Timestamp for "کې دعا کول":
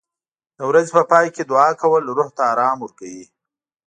1.35-2.03